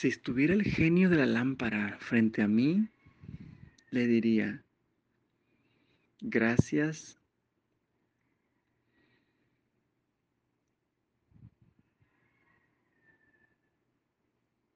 [0.00, 2.88] Si estuviera el genio de la lámpara frente a mí,
[3.90, 4.64] le diría,
[6.22, 7.20] gracias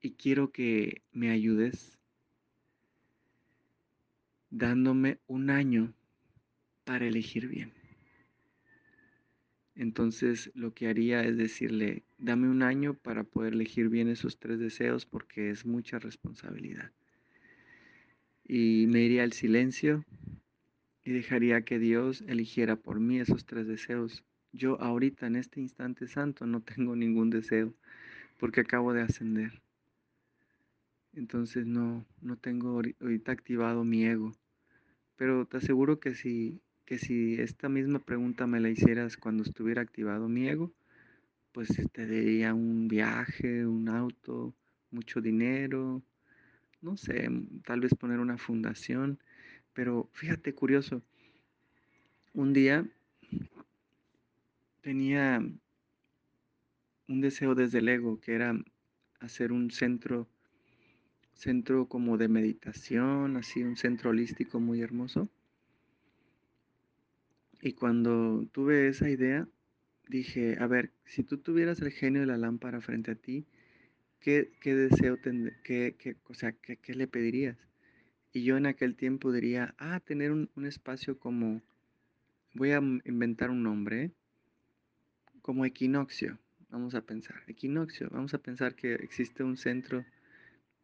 [0.02, 1.98] y quiero que me ayudes
[4.50, 5.94] dándome un año
[6.84, 7.72] para elegir bien.
[9.74, 14.58] Entonces lo que haría es decirle, dame un año para poder elegir bien esos tres
[14.58, 16.90] deseos porque es mucha responsabilidad.
[18.46, 20.04] Y me iría al silencio
[21.04, 24.24] y dejaría que Dios eligiera por mí esos tres deseos.
[24.52, 27.74] Yo ahorita en este instante santo no tengo ningún deseo
[28.38, 29.60] porque acabo de ascender.
[31.12, 34.32] Entonces no, no tengo ahorita activado mi ego.
[35.16, 39.80] Pero te aseguro que si que si esta misma pregunta me la hicieras cuando estuviera
[39.80, 40.70] activado mi ego,
[41.54, 44.52] pues te diría un viaje, un auto,
[44.90, 46.02] mucho dinero,
[46.82, 47.30] no sé,
[47.64, 49.20] tal vez poner una fundación,
[49.72, 51.00] pero fíjate curioso,
[52.32, 52.84] un día
[54.80, 55.38] tenía
[57.06, 58.58] un deseo desde el ego que era
[59.20, 60.28] hacer un centro
[61.34, 65.28] centro como de meditación, así un centro holístico muy hermoso.
[67.62, 69.48] Y cuando tuve esa idea,
[70.08, 73.46] dije, a ver, si tú tuvieras el genio de la lámpara frente a ti,
[74.20, 75.56] ¿qué, deseo, tendrías?
[75.62, 77.58] qué, o sea, qué, le pedirías?
[78.32, 81.62] Y yo en aquel tiempo diría, ah, tener un, espacio como,
[82.54, 84.12] voy a inventar un nombre,
[85.42, 86.38] como equinoccio,
[86.70, 90.04] vamos a pensar, equinoccio, vamos a pensar que existe un centro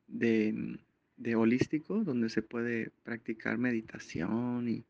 [0.06, 0.78] de,
[1.16, 4.84] de holístico donde se puede practicar meditación y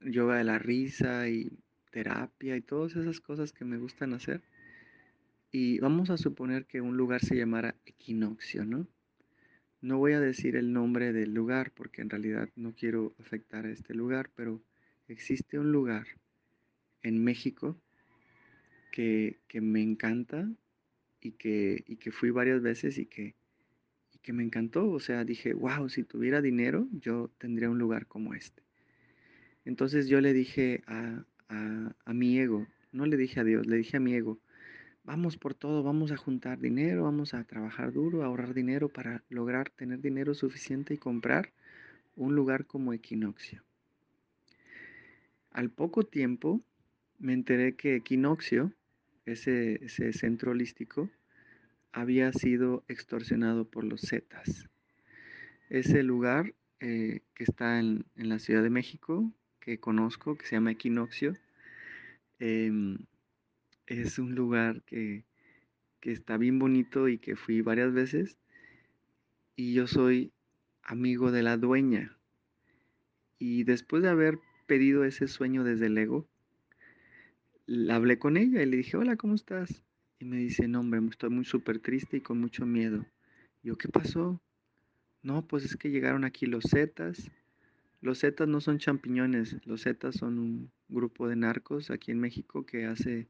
[0.00, 1.52] yoga de la risa y
[1.92, 4.42] terapia y todas esas cosas que me gustan hacer.
[5.52, 8.88] Y vamos a suponer que un lugar se llamara equinoccio, ¿no?
[9.82, 13.70] No voy a decir el nombre del lugar porque en realidad no quiero afectar a
[13.70, 14.62] este lugar, pero
[15.08, 16.06] existe un lugar
[17.02, 17.76] en México
[18.92, 20.48] que, me encanta
[21.20, 23.34] y que, y que fui varias veces y que,
[24.12, 24.88] y que me encantó.
[24.88, 28.62] O sea, dije, wow, si tuviera dinero, yo tendría un lugar como este.
[29.64, 31.24] Entonces yo le dije a,
[32.06, 34.38] mi ego, no le dije a Dios, le dije a mi ego,
[35.04, 39.24] vamos por todo, vamos a juntar dinero, vamos a trabajar duro, a ahorrar dinero para
[39.28, 41.52] lograr tener dinero suficiente y comprar
[42.16, 43.62] un lugar como Equinoccio.
[45.50, 46.60] Al poco tiempo
[47.18, 48.72] me enteré que Equinoccio,
[49.26, 49.78] ese,
[50.12, 51.10] centro holístico,
[51.92, 54.68] había sido extorsionado por los Zetas.
[55.68, 59.30] Ese lugar eh, que está en, en, la Ciudad de México,
[59.62, 61.36] que conozco, que se llama Equinoccio.
[62.38, 62.98] Em,
[63.86, 65.24] es un lugar que,
[66.02, 68.36] está bien bonito y que fui varias veces.
[69.54, 70.32] Y yo soy
[70.82, 72.16] amigo de la dueña.
[73.38, 76.26] Y después de haber pedido ese sueño desde el ego,
[77.88, 79.84] hablé con ella y le dije, hola, ¿cómo estás?
[80.18, 83.06] Y me dice, no, hombre, estoy muy súper triste y con mucho miedo.
[83.62, 84.40] yo, ¿qué pasó?
[85.22, 87.30] No, pues es que llegaron aquí los Zetas
[88.02, 92.66] los Zetas no son champiñones, los Zetas son un grupo de narcos aquí en México
[92.66, 93.28] que hace,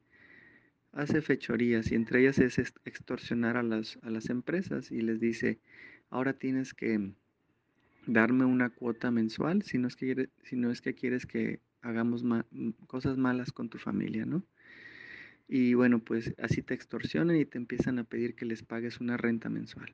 [0.91, 5.59] hace fechorías y entre ellas es extorsionar a las, a las empresas y les dice,
[6.09, 7.13] ahora tienes que
[8.07, 12.23] darme una cuota mensual si no es que, si no es que quieres que hagamos
[12.87, 14.43] cosas malas con tu familia, ¿no?
[15.47, 19.17] Y bueno, pues así te extorsionan y te empiezan a pedir que les pagues una
[19.17, 19.93] renta mensual.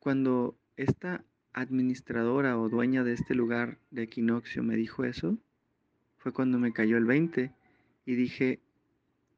[0.00, 5.38] Cuando esta administradora o dueña de este lugar de equinoccio me dijo eso,
[6.18, 7.52] fue cuando me cayó el 20
[8.06, 8.60] y dije,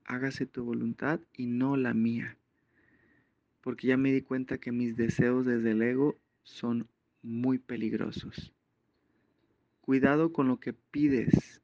[0.05, 2.37] hágase tu voluntad y no la mía.
[3.61, 6.89] Porque ya me di cuenta que mis deseos desde el ego son
[7.23, 8.53] muy peligrosos.
[9.81, 11.61] Cuidado con lo que pides,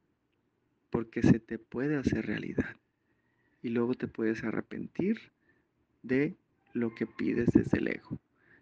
[0.90, 2.76] porque se te puede hacer realidad.
[3.62, 5.32] Y luego te puedes arrepentir
[6.02, 6.36] de
[6.72, 8.18] lo que pides desde el ego.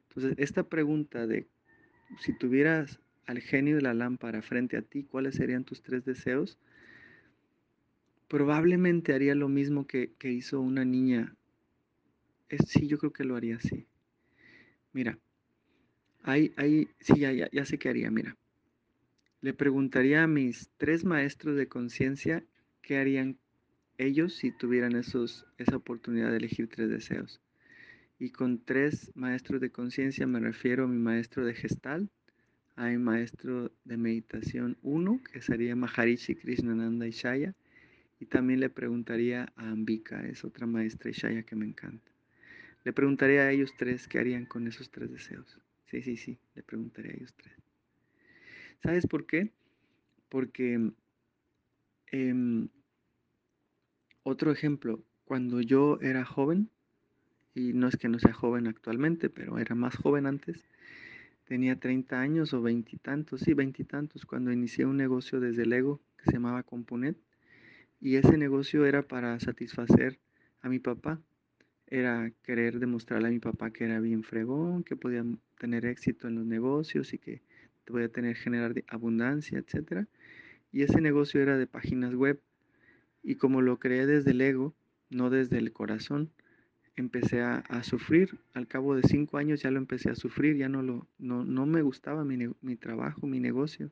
[0.09, 1.49] Entonces, esta pregunta de
[2.19, 6.59] si tuvieras al genio de la lámpara frente a ti, ¿cuáles serían tus tres deseos?
[8.29, 11.35] Probablemente haría lo mismo que, hizo una niña.
[12.67, 13.87] sí, yo creo que lo haría así.
[14.93, 15.19] Mira,
[16.23, 18.37] ahí, ahí, sí, ya, ya, sé qué haría, mira.
[19.41, 22.45] Le preguntaría a mis tres maestros de conciencia
[22.83, 23.39] qué harían
[23.97, 27.41] ellos si tuvieran esos, esa oportunidad de elegir tres deseos.
[28.21, 32.11] Y con tres maestros de conciencia me refiero a mi maestro de gestal,
[32.77, 37.55] a mi maestro de meditación 1, que sería Maharishi Krishnananda Ishaya,
[38.21, 42.13] y también le preguntaría a Ambika, es otra maestra Ishaya que me encanta.
[42.85, 45.59] Le preguntaría a ellos tres qué harían con esos tres deseos.
[45.87, 47.55] Sí, sí, sí, le preguntaría a ellos tres.
[48.83, 49.51] ¿Sabes por qué?
[50.29, 50.93] Porque
[52.09, 52.69] em,
[54.25, 56.69] otro ejemplo, cuando yo era joven,
[57.55, 60.65] y no es que no sea joven actualmente, pero era más joven antes,
[61.45, 66.33] tenía 30 años o veintitantos, sí, veintitantos, cuando inicié un negocio desde Lego que se
[66.33, 67.17] llamaba Compunet,
[68.01, 70.19] y ese negocio era para satisfacer
[70.63, 71.21] a mi papá,
[71.87, 75.25] era querer demostrarle a mi papá que era bien fregón, que podía
[75.59, 77.43] tener éxito en los negocios y que
[77.85, 80.07] podía tener generar abundancia, etc.
[80.73, 82.41] Y ese negocio era de páginas web.
[83.23, 84.75] Y como lo creé desde el ego,
[85.11, 86.31] no desde el corazón,
[87.01, 88.39] empecé a, sufrir.
[88.55, 91.67] Al cabo de cinco años ya lo empecé a sufrir, ya no, lo, no, no
[91.67, 93.91] me gustaba mi, mi trabajo, mi negocio.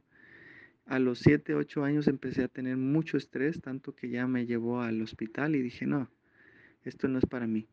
[0.87, 4.81] A los siete, ocho años empecé a tener mucho estrés, tanto que ya me llevó
[4.81, 6.09] al hospital y dije, no,
[6.85, 7.67] esto no es para mí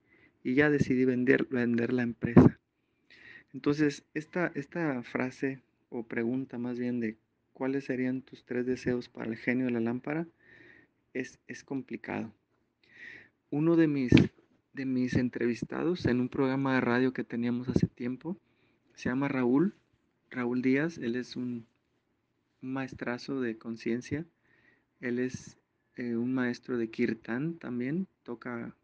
[0.45, 2.59] y ya decidí vender, vender la empresa.
[3.51, 5.59] Entonces, esta, esta frase
[5.89, 7.17] o pregunta más bien de
[7.51, 10.27] cuáles serían tus tres deseos para el genio de la lámpara
[11.13, 12.31] es, es complicado.
[13.49, 14.11] Uno de mis,
[14.75, 18.37] de mis entrevistados en un programa de radio que teníamos hace tiempo
[18.95, 19.73] se llama Raúl,
[20.29, 21.65] Raúl Díaz, él es un,
[22.61, 24.25] maestrazo de conciencia,
[24.99, 25.57] él es
[25.95, 28.75] eh, un maestro de kirtan también, toca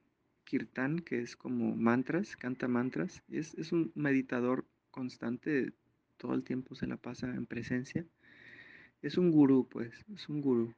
[0.44, 3.24] kirtan, que es como mantras, canta mantras.
[3.30, 5.74] Es, es un meditador constante,
[6.18, 8.06] todo el tiempo se la pasa en presencia.
[9.02, 10.76] Es un gurú, pues, es un gurú.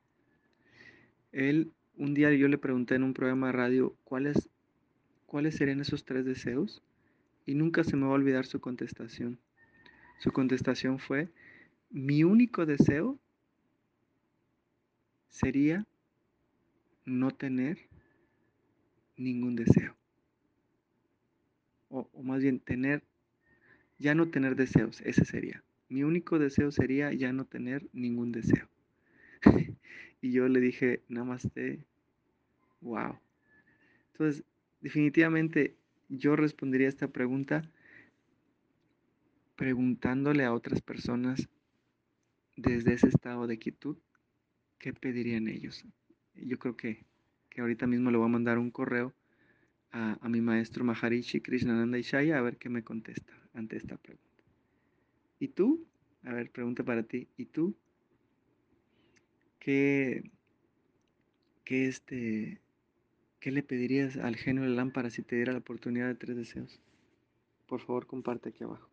[1.34, 4.50] Él, un día yo le pregunté en un programa de radio cuáles,
[5.34, 6.84] cuáles serían esos tres deseos
[7.48, 9.40] y nunca se me va a olvidar su contestación.
[10.20, 11.28] Su contestación fue,
[11.90, 13.18] mi único deseo
[15.30, 15.88] sería
[17.04, 17.80] no tener
[19.18, 19.96] ningún deseo.
[21.90, 23.02] O, más bien tener,
[23.98, 25.64] ya no tener deseos, ese sería.
[25.90, 28.70] Mi único deseo sería ya no tener ningún deseo.
[30.22, 31.84] y yo le dije, namaste,
[32.82, 33.18] wow.
[34.12, 34.46] Entonces,
[34.84, 35.76] definitivamente
[36.10, 37.64] yo respondería a esta pregunta
[39.56, 41.50] preguntándole a otras personas
[42.56, 43.98] desde ese estado de quietud,
[44.78, 45.84] ¿qué pedirían ellos?
[46.36, 47.06] Yo creo que
[47.54, 49.14] que ahorita mismo le voy a mandar un correo
[49.92, 54.44] a, mi maestro Maharishi Krishnananda Ishaya a ver qué me contesta ante esta pregunta.
[55.38, 55.86] ¿Y tú?
[56.24, 57.28] A ver, pregunta para ti.
[57.38, 57.76] ¿Y tú?
[59.60, 60.32] ¿Qué,
[61.64, 62.60] qué, este,
[63.44, 66.80] qué le pedirías al genio de lámpara si te diera la oportunidad de tres deseos?
[67.68, 68.93] Por favor, comparte aquí abajo.